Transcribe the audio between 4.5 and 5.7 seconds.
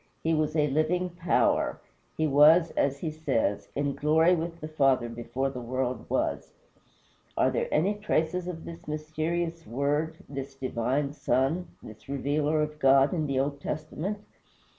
the Father before the